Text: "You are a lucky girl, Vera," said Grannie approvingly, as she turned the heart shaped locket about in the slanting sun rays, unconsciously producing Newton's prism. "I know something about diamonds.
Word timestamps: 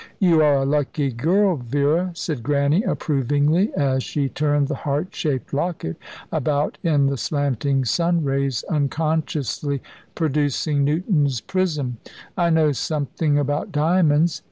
"You 0.17 0.41
are 0.41 0.55
a 0.55 0.65
lucky 0.65 1.11
girl, 1.11 1.57
Vera," 1.57 2.11
said 2.15 2.41
Grannie 2.41 2.81
approvingly, 2.81 3.71
as 3.75 4.01
she 4.01 4.29
turned 4.29 4.67
the 4.67 4.73
heart 4.81 5.13
shaped 5.13 5.53
locket 5.53 5.95
about 6.31 6.79
in 6.81 7.05
the 7.05 7.17
slanting 7.17 7.85
sun 7.85 8.23
rays, 8.23 8.63
unconsciously 8.67 9.79
producing 10.15 10.83
Newton's 10.83 11.39
prism. 11.39 11.97
"I 12.35 12.49
know 12.49 12.71
something 12.71 13.37
about 13.37 13.71
diamonds. 13.71 14.39